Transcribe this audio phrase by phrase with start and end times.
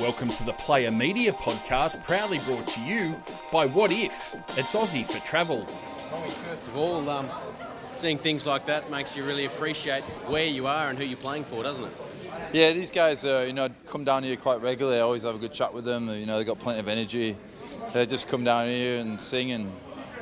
[0.00, 3.14] Welcome to the Player Media Podcast, proudly brought to you
[3.52, 4.12] by Wotif?
[4.56, 5.64] It's Aussie for Travel.
[6.48, 7.28] First of all, um,
[7.94, 11.44] seeing things like that makes you really appreciate where you are and who you're playing
[11.44, 11.92] for, doesn't it?
[12.52, 14.98] Yeah, these guys, uh, you know, come down here quite regularly.
[14.98, 16.08] I always have a good chat with them.
[16.08, 17.36] You know, they've got plenty of energy.
[17.92, 19.66] They just come down here and sing, and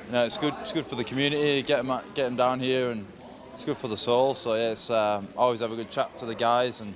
[0.07, 0.53] you know, it's good.
[0.61, 1.63] It's good for the community.
[1.63, 3.07] Get them, get them down here, and
[3.55, 4.35] it's good for the soul.
[4.35, 6.93] So yeah, it's uh, always have a good chat to the guys, and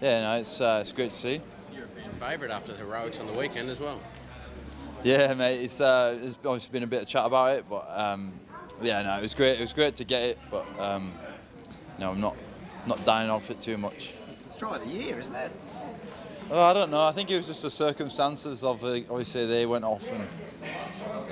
[0.00, 1.40] yeah, no, it's uh, it's great to see.
[2.14, 4.00] You're a fan favourite after the heroics on the weekend as well.
[5.02, 5.62] Yeah, mate.
[5.62, 8.32] It's uh, there's obviously been a bit of chat about it, but um,
[8.82, 9.58] yeah, no, it was great.
[9.58, 11.12] It was great to get it, but um,
[11.98, 12.36] no, I'm not
[12.86, 14.14] not dying off it too much.
[14.46, 15.52] It's try of the year, isn't it?
[16.50, 17.04] Well, I don't know.
[17.04, 20.26] I think it was just the circumstances of uh, obviously they went off and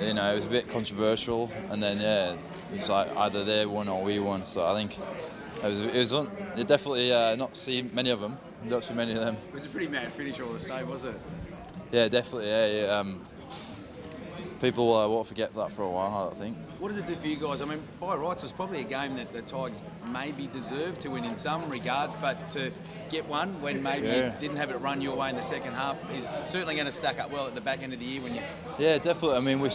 [0.01, 2.33] you know it was a bit controversial, and then yeah,
[2.71, 4.45] it was like either they won or we won.
[4.45, 8.19] So I think it was it was un- you definitely uh, not see many of
[8.19, 8.37] them.
[8.69, 9.37] Don't see many of them.
[9.49, 11.15] It was a pretty mad finish all the stay, was it?
[11.91, 12.49] Yeah, definitely.
[12.49, 12.87] Yeah, yeah.
[12.99, 13.21] Um,
[14.61, 16.31] people uh, won't forget that for a while.
[16.35, 16.57] I think.
[16.79, 17.61] What does it do for you guys?
[17.61, 21.09] I mean, by rights, it was probably a game that the Tigers maybe deserved to
[21.09, 22.71] win in some regards, but to
[23.09, 24.33] get one when maybe Yeah.
[24.33, 26.91] you didn't have it run your way in the second half is certainly going to
[26.91, 28.41] stack up well at the back end of the year when you.
[28.79, 29.37] Yeah, definitely.
[29.37, 29.69] I mean, we-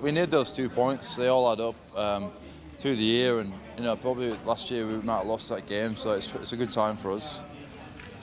[0.00, 1.16] we need those two points.
[1.16, 2.30] They all add up um,
[2.78, 5.96] through the year, and you know, probably last year we might have lost that game,
[5.96, 7.40] so it's, it's a good time for us.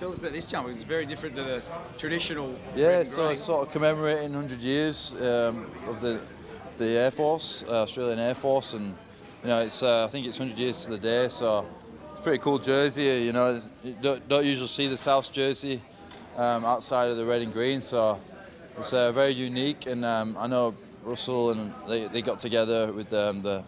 [0.02, 0.68] Tell us about this jump.
[0.68, 1.62] It's very different to the
[2.00, 2.58] traditional.
[2.76, 6.20] Yeah, so it's sort of commemorating 100 years um, of the
[6.80, 8.96] the Air Force, uh, Australian Air Force, and
[9.44, 11.68] you know, it's uh, I think it's 100 years to the day, so
[12.14, 13.04] it's a pretty cool jersey.
[13.04, 15.84] You know, you don't, don't usually see the South jersey
[16.36, 18.20] um, outside of the red and green, so
[18.80, 19.86] it's uh, very unique.
[19.86, 23.64] And um, I know Russell and they, they got together with um, the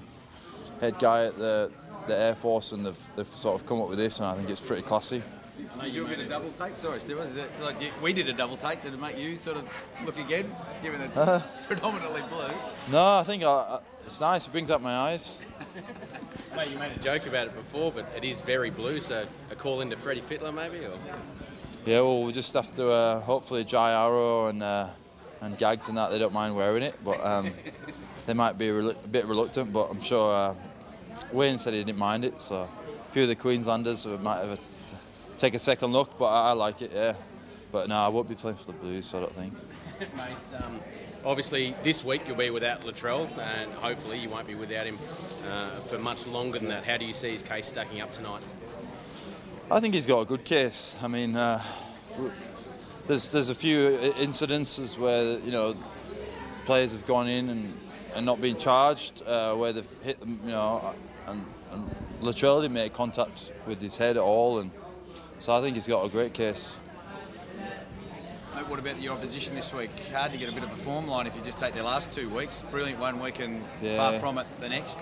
[0.81, 1.69] head guy at the
[2.07, 4.49] the Air Force, and they've, they've sort of come up with this, and I think
[4.49, 5.21] it's pretty classy.
[5.83, 6.77] You do a bit of double take.
[6.77, 7.17] Sorry, Steve.
[7.19, 8.81] Is it like you, we did a double take?
[8.83, 9.69] Did it make you sort of
[10.05, 11.45] look again, given it's Uh-huh.
[11.67, 12.47] predominantly blue?
[12.91, 14.47] No, I think I, I, it's nice.
[14.47, 15.37] It brings up my eyes.
[16.55, 19.55] Mate, you made a joke about it before, but it is very blue, so a
[19.55, 20.85] call into Freddie Fittler maybe?
[20.85, 20.97] Or?
[21.85, 24.87] Yeah, well, we just have to uh, hopefully Jai Arrow and uh,
[25.41, 27.51] and Gags and that they don't mind wearing it, but um,
[28.27, 29.73] they might be relu- a bit reluctant.
[29.73, 30.55] But I'm sure uh,
[31.31, 32.55] Wayne said he didn't mind it, so
[33.09, 34.63] a few of the Queenslanders might have a, t-
[35.43, 36.17] take a second look.
[36.17, 37.15] But I, I like it, yeah.
[37.71, 39.53] But no, I won't be playing for the Blues, so I don't think.
[40.15, 40.79] Mate, um,
[41.25, 44.97] obviously this week you'll be without Latrell, and hopefully you won't be without him
[45.49, 46.85] uh, for much longer than that.
[46.85, 48.41] How do you see his case stacking up tonight?
[49.71, 50.97] I think he's got a good case.
[51.01, 51.61] I mean, uh,
[53.07, 55.75] there's there's a few incidences where you know
[56.65, 57.73] players have gone in and,
[58.15, 60.93] and not been charged, uh, where they've hit them, you know,
[61.27, 64.71] and, and Latrell didn't make contact with his head at all, and
[65.39, 66.79] so I think he's got a great case.
[68.55, 69.89] Mate, what about your opposition this week?
[70.13, 72.11] Hard to get a bit of a form line if you just take their last
[72.11, 72.63] two weeks.
[72.71, 73.97] Brilliant one week and Yeah.
[73.97, 74.99] far from it the next.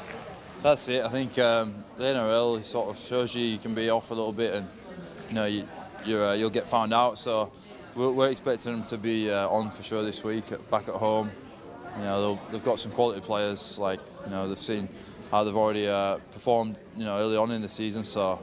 [0.64, 1.04] That's it.
[1.04, 4.32] I think um, the NRL sort of shows you you can be off a little
[4.32, 4.68] bit, and
[5.30, 5.68] you know you,
[6.06, 7.18] you're, uh, you'll get found out.
[7.18, 7.52] So
[7.96, 10.96] we're, we're expecting them to be uh, on for sure this week, at- back at
[10.96, 11.32] home.
[11.98, 13.80] You know they've got some quality players.
[13.80, 14.88] Like you know they've seen
[15.32, 16.78] how they've already uh, performed.
[16.96, 18.04] You know early on in the season.
[18.04, 18.42] So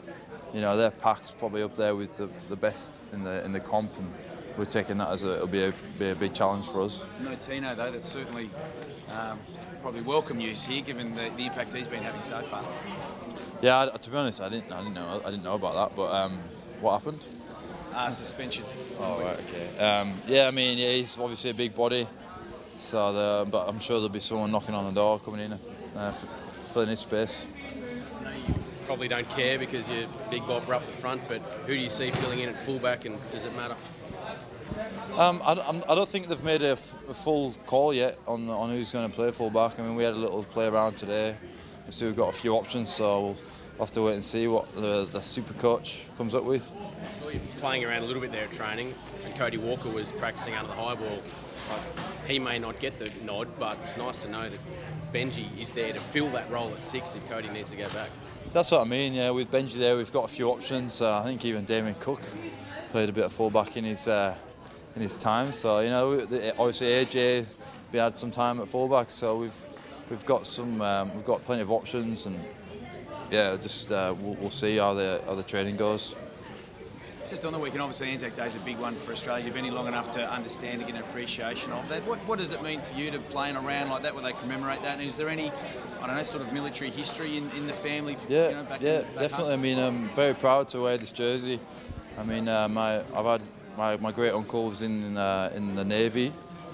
[0.55, 3.61] you know their pack's probably up there with the, the best in the in the
[3.61, 4.13] comp, and
[4.57, 7.07] we're taking that as a it'll be a, be a big challenge for us.
[7.23, 8.51] No Tino though, that's certainly
[9.13, 9.39] um,
[9.83, 12.65] probably welcome news here given the, the impact he's been having so far.
[13.61, 15.97] Yeah, I, to be honest, I didn't I didn't know I didn't know about that.
[15.97, 16.39] But um,
[16.81, 17.27] what happened?
[17.95, 18.65] Uh, suspension.
[19.01, 19.79] Oh, right, okay.
[19.79, 22.07] Um, yeah, I mean, yeah, he's obviously a big body,
[22.77, 25.59] so the, but I'm sure there'll be someone knocking on the door coming in,
[25.97, 26.13] uh,
[26.73, 27.47] filling his space.
[28.89, 31.91] I probably don't care because you're Big Bob up the front, but who do you
[31.91, 33.77] see filling in at fullback, and does it matter?
[35.15, 38.49] Um, I, don't- I'm- don't think they've made a, f- a full call yet on
[38.49, 39.79] on who's going to play fullback.
[39.79, 41.33] I mean, we had a little play around today.
[41.33, 43.37] So we've still got a few options, so we'll
[43.79, 46.67] have to wait and see what the, the super coach comes up with.
[47.07, 48.95] I saw you playing around a little bit there at training,
[49.27, 51.09] and Cody Walker was practicing under the high ball.
[51.11, 54.61] Like, he may not get the nod, but it's nice to know that
[55.13, 58.09] Benji is there to fill that role at six if Cody needs to go back.
[58.53, 59.13] That's what I mean.
[59.13, 61.03] Yeah, with Benji there, we've got a few options.
[61.03, 62.23] Uh, I think even Damien Cook
[62.89, 64.35] played a bit of fullback in his uh,
[64.97, 65.53] in his time.
[65.53, 66.15] So you know,
[66.59, 67.47] obviously AJ
[67.93, 69.67] we had some time at fullback, so we've
[70.09, 72.39] we've got some um, we've got plenty of options, and
[73.31, 76.17] yeah, just uh, we'll, we'll see how the how the training goes.
[77.29, 79.45] Just on the weekend, obviously Anzac Day is a big one for Australia.
[79.45, 82.01] You've been here long enough to understand and get an appreciation of that.
[82.07, 84.25] What, what does it mean for you to play in a round like that where
[84.25, 84.99] they commemorate that?
[84.99, 85.53] And is there any,
[86.01, 88.17] I don't know, sort of military history in, in the family?
[88.31, 89.53] Yeah, you know, back yeah, in, definitely.
[89.53, 91.61] I mean, I'm very proud to wear this jersey.
[92.19, 93.47] I mean, uh, my I've had
[93.77, 96.33] my, my great uncle was in uh, in the navy,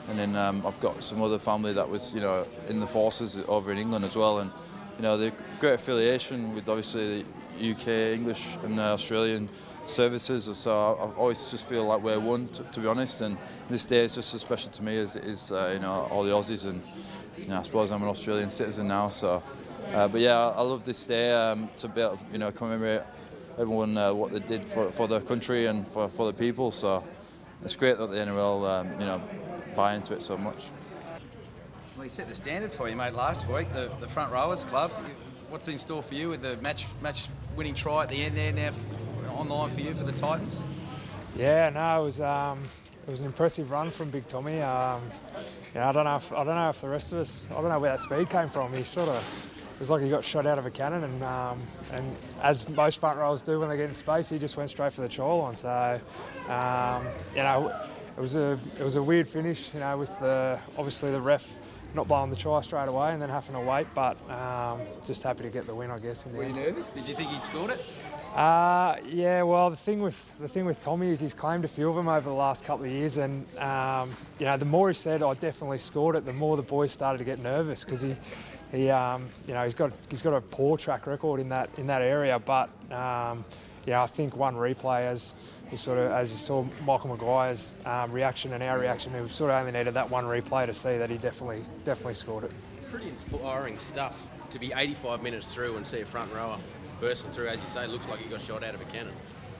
[0.08, 3.38] and then um, I've got some other family that was you know in the forces
[3.48, 4.52] over in England as well, and
[4.98, 7.24] you know the great affiliation with obviously
[7.58, 9.48] the UK, English, and uh, Australian
[9.86, 10.56] services.
[10.56, 13.20] So I, always just feel like we're one, to, to, be honest.
[13.20, 13.36] And
[13.68, 16.22] this day is just as special to me as it is uh, you know all
[16.22, 16.82] the Aussies, and
[17.36, 19.42] you know, I suppose I'm an Australian citizen now, so.
[19.92, 23.02] Uh, but yeah, I love this day um, to be able you know commemorate
[23.58, 26.70] everyone uh, what they did for, for their country and for, for the people.
[26.70, 27.04] So
[27.62, 29.22] it's great that the NRL um, you know
[29.76, 30.70] buy into it so much.
[31.96, 33.72] Well, he set the standard for you, mate, last week.
[33.72, 34.90] The, the front rowers club.
[35.48, 38.52] What's in store for you with the match match winning try at the end there
[38.52, 38.70] now
[39.34, 40.64] online for you for the Titans?
[41.36, 42.60] Yeah, no, it was um,
[43.06, 44.60] it was an impressive run from Big Tommy.
[44.60, 45.02] Um,
[45.74, 47.68] know, I don't know if I don't know if the rest of us I don't
[47.68, 48.72] know where that speed came from.
[48.72, 51.60] He sort of it was like he got shot out of a cannon, and um,
[51.92, 54.92] and as most front rowers do when they get in space, he just went straight
[54.92, 55.56] for the try line.
[55.56, 56.00] So,
[56.48, 57.74] um, you know,
[58.16, 61.58] it was a it was a weird finish, you know, with the obviously the ref
[61.94, 65.44] not blowing the try straight away and then having to wait, but um, just happy
[65.44, 66.26] to get the win, I guess.
[66.26, 66.88] Were you nervous?
[66.88, 67.84] Did you think he'd scored it?
[68.34, 71.88] Uh, yeah, well, the thing with the thing with Tommy is he's claimed a few
[71.88, 74.10] of them over the last couple of years, and um,
[74.40, 77.18] you know, the more he said I definitely scored it, the more the boys started
[77.18, 78.16] to get nervous because he
[78.72, 81.86] he, um, you know, he's got he's got a poor track record in that in
[81.86, 82.40] that area.
[82.40, 83.44] But um,
[83.86, 85.32] yeah, I think one replay as
[85.70, 89.52] we sort of as you saw Michael Maguire's um, reaction and our reaction, we sort
[89.52, 92.52] of only needed that one replay to see that he definitely definitely scored it.
[92.74, 96.58] It's pretty inspiring stuff to be 85 minutes through and see a front rower
[97.00, 99.12] bursting through, as you say, looks like he got shot out of a cannon.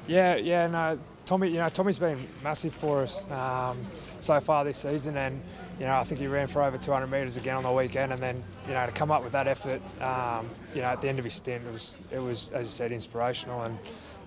[0.07, 3.79] Yeah, yeah, no, Tommy, you know, Tommy's been massive for us um,
[4.21, 5.41] so far this season, and
[5.79, 8.23] you know, I think he ran for over 200 metres again on the weekend, and
[8.23, 11.19] then you know to come up with that effort, um, you know, at the end
[11.19, 13.79] of his stint, it was it was as you said inspirational, and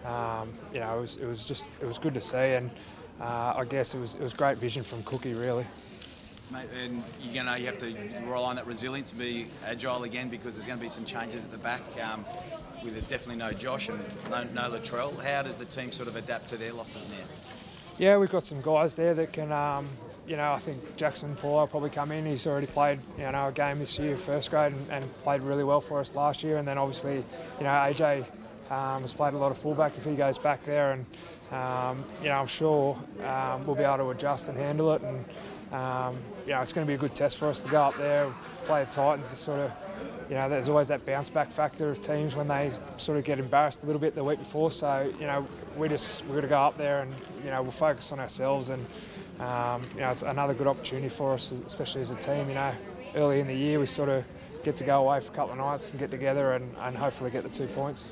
[0.06, 2.72] um, you know, it was it was just it was good to see, and
[3.22, 5.66] uh, I guess it was it was great vision from Cookie really.
[6.52, 7.94] Mate, and you're gonna you have to
[8.26, 11.52] rely on that resilience, be agile again because there's going to be some changes at
[11.52, 11.82] the back.
[12.10, 12.26] Um,
[12.84, 14.00] with definitely no Josh and
[14.30, 15.22] no, no Latrell.
[15.24, 17.26] How does the team sort of adapt to their losses now?
[17.98, 19.52] Yeah, we've got some guys there that can.
[19.52, 19.88] Um,
[20.28, 22.26] you know, I think Jackson Paul will probably come in.
[22.26, 25.64] He's already played, you know, a game this year, first grade, and, and played really
[25.64, 26.58] well for us last year.
[26.58, 28.26] And then obviously, you know, AJ
[28.70, 31.06] um, has played a lot of fullback if he goes back there, and
[31.52, 35.02] um, you know, I'm sure um, we'll be able to adjust and handle it.
[35.02, 35.24] And
[35.72, 36.18] um,
[36.48, 38.32] know, it's going to be a good test for us to go up there,
[38.66, 39.74] play the Titans, to sort of
[40.30, 43.40] you know, there's always that bounce back factor of teams when they sort of get
[43.40, 44.72] embarrassed a little bit the week before.
[44.72, 45.48] So, you know,
[45.78, 48.70] we just we're going to go up there and you know we'll focus on ourselves
[48.70, 48.86] and
[49.40, 52.50] um, you know it's another good opportunity for us, especially as a team.
[52.50, 52.74] You know,
[53.16, 54.26] early in the year we sort of
[54.64, 57.32] get to go away for a couple of nights and get together and, and hopefully
[57.32, 58.10] get the two points.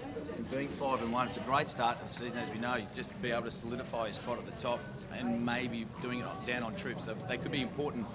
[0.52, 2.78] Being five and one, it's a great start to the season, as we know.
[2.94, 4.80] Just to be able to solidify your spot at the top
[5.20, 7.08] and maybe doing it down on troops.
[7.28, 8.06] They could be important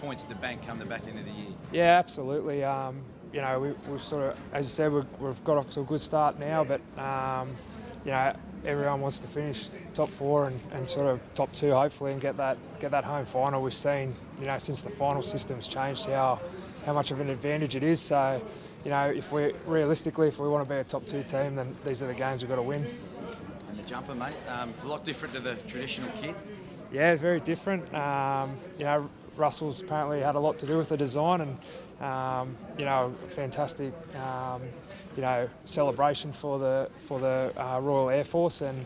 [0.00, 1.52] points to bank come the back end of the year.
[1.72, 2.64] Yeah, absolutely.
[2.64, 3.00] Um,
[3.32, 5.84] you know, we, we've sort of, as you said, we've, we've got off to a
[5.84, 7.50] good start now, but, um,
[8.04, 8.34] you know,
[8.64, 12.36] everyone wants to finish top four and, and sort of top two, hopefully, and get
[12.36, 13.62] that get that home final.
[13.62, 16.40] We've seen, you know, since the final system's changed, how
[16.84, 18.00] how much of an advantage it is.
[18.00, 18.42] So,
[18.84, 21.74] you know, if we realistically, if we want to be a top two team, then
[21.84, 22.84] these are the games we've got to win.
[23.92, 26.34] Jumper, mate, um, a lot different to the traditional kit.
[26.90, 27.92] Yeah, very different.
[27.94, 32.56] Um, you know, Russell's apparently had a lot to do with the design and um,
[32.78, 34.62] you know fantastic um,
[35.14, 38.62] you know celebration for the for the uh, Royal Air Force.
[38.62, 38.82] And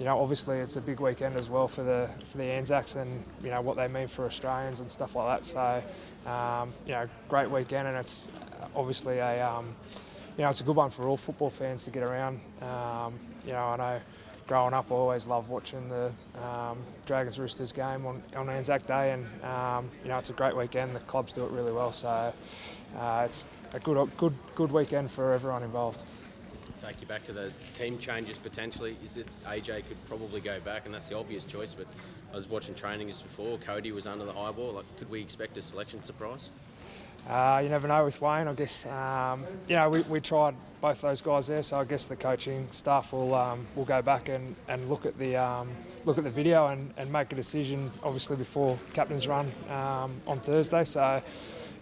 [0.00, 3.22] you know obviously it's a big weekend as well for the for the Anzacs and
[3.44, 5.44] you know what they mean for Australians and stuff like that.
[5.44, 5.82] So
[6.28, 7.86] um, you know great weekend.
[7.86, 8.28] And it's
[8.74, 9.76] obviously a um,
[10.36, 12.40] you know it's a good one for all football fans to get around.
[12.60, 14.00] Um, you know I know
[14.48, 16.10] growing up, I always loved watching the
[16.42, 20.56] um, Dragons Roosters game on, on Anzac Day, and um, you know it's a great
[20.56, 20.96] weekend.
[20.96, 22.32] The clubs do it really well, so
[22.98, 26.02] uh, it's a good, good, good weekend for everyone involved.
[26.80, 28.96] Take you back to those team changes potentially.
[29.04, 31.74] Is it AJ could probably go back, and that's the obvious choice.
[31.74, 31.86] But
[32.32, 33.58] I was watching training just before.
[33.58, 34.72] Cody was under the high ball.
[34.72, 36.48] Like, could we expect a selection surprise?
[37.28, 38.48] Uh, you never know with Wayne.
[38.48, 42.06] I guess um, you know we, we tried both those guys there, so I guess
[42.06, 45.68] the coaching staff will um, will go back and, and look at the um,
[46.06, 47.90] look at the video and, and make a decision.
[48.02, 51.22] Obviously before captain's run um, on Thursday, so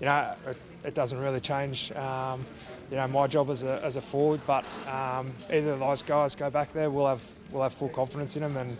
[0.00, 1.92] you know it, it doesn't really change.
[1.92, 2.44] Um,
[2.90, 6.34] you know my job as a, as a forward, but um, either of those guys
[6.34, 7.22] go back there, we'll have
[7.52, 8.76] we'll have full confidence in them, and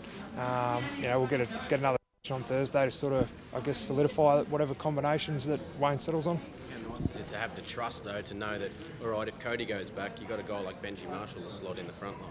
[0.97, 1.96] you know we'll get a, get another
[2.31, 6.39] on Thursday to sort of, I guess, solidify whatever combinations that Wayne settles on.
[7.27, 8.71] to have the trust though to know that
[9.03, 11.77] all right, if Cody goes back, you've got a guy like Benji Marshall to slot
[11.77, 12.29] in the front line.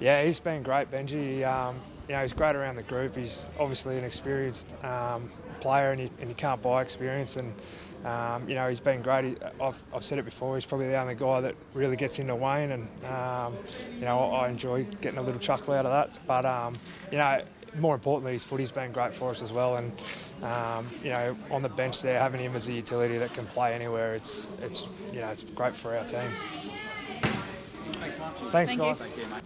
[0.00, 1.44] Yeah, he's been great, Benji.
[1.46, 1.76] Um,
[2.08, 3.16] you know, he's great around the group.
[3.16, 7.36] He's obviously an experienced um, player, and you, and you can't buy experience.
[7.36, 7.54] And
[8.04, 9.24] um, you know, he's been great.
[9.24, 10.56] He, I've, I've said it before.
[10.56, 13.56] He's probably the only guy that really gets into Wayne, and um,
[13.94, 16.18] you know, I enjoy getting a little chuckle out of that.
[16.26, 16.76] But um,
[17.12, 17.42] you know,
[17.78, 19.76] more importantly, his footy's been great for us as well.
[19.76, 19.92] And
[20.42, 23.74] um, you know, on the bench there, having him as a utility that can play
[23.74, 26.30] anywhere, it's it's you know, it's great for our team.
[27.92, 28.36] Thanks, Mark.
[28.36, 29.00] Thanks, Thank guys.
[29.00, 29.06] you.
[29.06, 29.42] Take care, mate.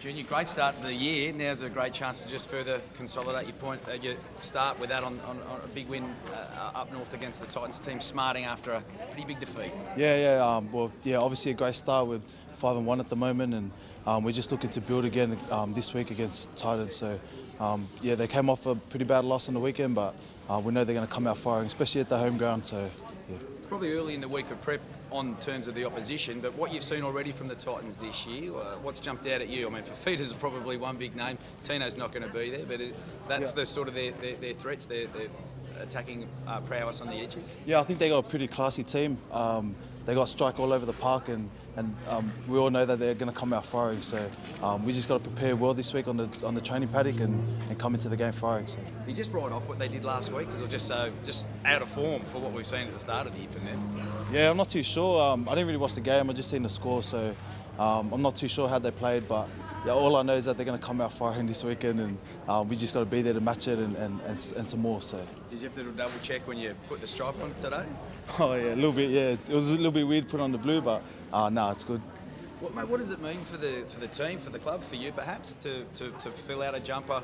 [0.00, 1.32] Junior, great start to the year.
[1.32, 3.80] Now's a great chance to just further consolidate your point.
[3.88, 7.40] Uh, you start with that on, on, on a big win uh, up north against
[7.40, 9.72] the Titans team, smarting after a pretty big defeat.
[9.96, 10.46] Yeah, yeah.
[10.46, 11.18] Um, well, yeah.
[11.18, 13.72] Obviously, a great start with five and one at the moment, and
[14.06, 16.94] um, we're just looking to build again um, this week against Titans.
[16.94, 17.18] So,
[17.60, 20.14] um, yeah, they came off a pretty bad loss on the weekend, but
[20.48, 22.64] uh, we know they're going to come out firing, especially at the home ground.
[22.64, 22.90] So,
[23.30, 23.36] yeah.
[23.56, 24.80] It's probably early in the week for prep
[25.10, 28.52] on terms of the opposition, but what you've seen already from the Titans this year,
[28.54, 29.66] uh, what's jumped out at you?
[29.66, 31.38] I mean, Fifita's probably one big name.
[31.62, 32.96] Tino's not going to be there, but it,
[33.28, 33.56] that's Yeah.
[33.60, 35.28] the sort of their, their, their threats, their, their
[35.80, 37.56] attacking uh, prowess on the edges.
[37.66, 39.18] Yeah, I think they got a pretty classy team.
[39.30, 39.74] Um,
[40.06, 43.14] they got strike all over the park, and and um, we all know that they're
[43.14, 44.00] going to come out firing.
[44.00, 44.30] So
[44.62, 47.20] um, we just got to prepare well this week on the on the training paddock
[47.20, 48.66] and, and come into the game firing.
[48.66, 48.78] So.
[49.06, 51.82] You just write off what they did last week because they're just so just out
[51.82, 53.80] of form for what we've seen at the start of the year from them.
[54.32, 55.22] Yeah, I'm not too sure.
[55.22, 56.30] Um, I didn't really watch the game.
[56.30, 57.34] I just seen the score, so
[57.78, 59.26] um, I'm not too sure how they played.
[59.28, 59.48] But
[59.84, 62.18] yeah, all I know is that they're going to come out firing this weekend, and
[62.48, 64.80] um, we just got to be there to match it and, and, and, and some
[64.80, 65.02] more.
[65.02, 65.24] So.
[65.50, 67.84] Did you have to double check when you put the stripe on today?
[68.38, 69.10] Oh yeah, a little bit.
[69.10, 71.84] Yeah, it was a little bit weird put on the blue, but uh, no, it's
[71.84, 72.00] good.
[72.60, 74.94] What, mate, what does it mean for the for the team, for the club, for
[74.94, 77.22] you perhaps, to, to, to fill out a jumper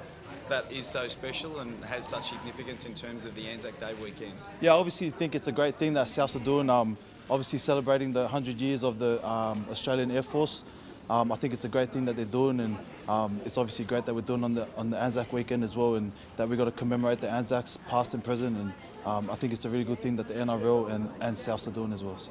[0.51, 4.35] that is so special and has such significance in terms of the Anzac Day weekend?
[4.61, 6.69] Yeah, obviously think it's a great thing that Souths are doing.
[6.69, 6.99] Um,
[7.31, 10.65] obviously celebrating the 100 years of the um, Australian Air Force.
[11.11, 14.07] Um, I think it's a great thing that they're doing, and um, it's obviously great
[14.07, 16.67] that we're doing on the on the Anzac weekend as well, and that we got
[16.67, 18.57] to commemorate the Anzacs past and present.
[18.57, 18.73] And
[19.05, 21.73] um, I think it's a really good thing that the NRL and and Souths are
[21.73, 22.17] doing as well.
[22.17, 22.31] So.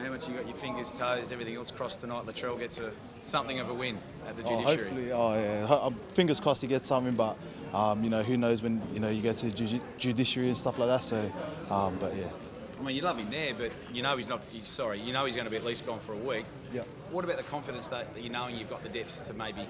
[0.00, 2.24] How much you got your fingers, toes, everything else crossed tonight?
[2.24, 4.70] Latrell gets a something of a win at the judiciary.
[4.70, 5.74] Oh, hopefully, oh yeah.
[5.74, 7.36] Um, Fingers crossed he gets something, but
[7.74, 10.56] um, you know who knows when you know you go to the judi- judiciary and
[10.56, 11.02] stuff like that.
[11.02, 11.32] So,
[11.68, 12.26] um, but yeah.
[12.78, 14.40] I mean, you love him there, but you know he's not.
[14.52, 16.46] He's, sorry, you know he's going to be at least gone for a week.
[16.72, 16.82] Yeah.
[17.10, 19.66] What about the confidence that, that you knowing you've got the depth to maybe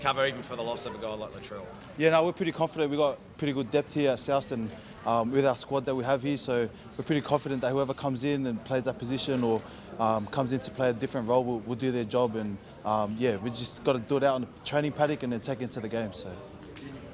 [0.00, 1.64] cover even for the loss of a guy like Latrell?
[1.96, 2.90] Yeah, no, we're pretty confident.
[2.90, 4.68] We've got pretty good depth here at Southston
[5.06, 6.36] um, with our squad that we have here.
[6.36, 6.68] So
[6.98, 9.62] we're pretty confident that whoever comes in and plays that position or
[10.00, 12.34] um, comes in to play a different role will, will do their job.
[12.34, 15.32] And um, yeah, we just got to do it out on the training paddock and
[15.32, 16.12] then take it into the game.
[16.12, 16.32] So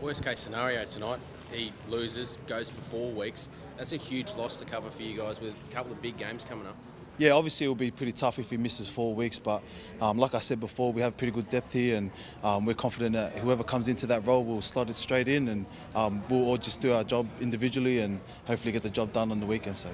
[0.01, 1.21] Worst case scenario tonight,
[1.53, 3.51] he loses, goes for four weeks.
[3.77, 6.47] That's a huge loss to cover for you guys with a couple of big games
[6.47, 6.77] coming up.
[7.19, 9.39] Yeah, obviously it will be pretty tough if he misses four weeks.
[9.39, 9.63] But
[10.01, 12.11] um, like I said before, we have pretty good depth here, and
[12.43, 15.67] um, we're confident that whoever comes into that role will slot it straight in, and
[15.95, 19.41] um, we'll all just do our job individually and hopefully get the job done on
[19.41, 19.77] the weekend.
[19.77, 19.89] So.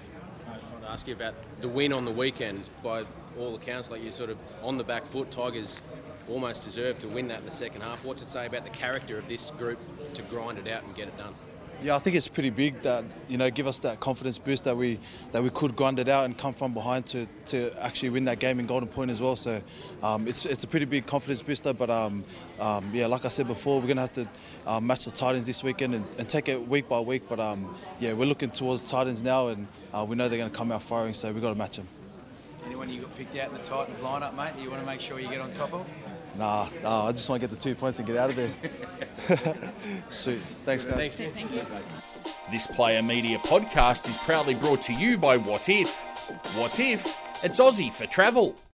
[0.48, 2.68] I just wanted to ask you about the win on the weekend.
[2.82, 3.04] By
[3.38, 5.30] all accounts, like you're sort of on the back foot.
[5.30, 5.80] Tigers
[6.28, 8.04] almost deserved to win that in the second half.
[8.04, 9.78] What's it say about the character of this group
[10.14, 11.34] to grind it out and get it done?
[11.82, 14.76] Yeah, I think it's pretty big that you know give us that confidence boost that
[14.76, 15.00] we
[15.32, 18.38] that we could grind it out and come from behind to, to actually win that
[18.38, 19.34] game in Golden Point as well.
[19.34, 19.60] So
[20.00, 21.72] um, it's it's a pretty big confidence booster.
[21.72, 22.24] But um,
[22.60, 24.28] um, yeah, like I said before, we're gonna have to
[24.64, 27.24] um, match the Titans this weekend and, and take it week by week.
[27.28, 30.70] But um, yeah, we're looking towards Titans now, and uh, we know they're gonna come
[30.70, 31.14] out firing.
[31.14, 31.88] So we have got to match them.
[32.64, 34.54] Anyone you got picked out in the Titans lineup, mate?
[34.54, 35.84] That you want to make sure you get on top of?
[36.36, 39.72] Nah, nah, I just want to get the two points and get out of there.
[40.08, 41.16] Sweet, thanks guys.
[42.50, 45.90] This Player Media podcast is proudly brought to you by Wotif.
[46.56, 47.14] What If?
[47.42, 48.56] It's Aussie for travel.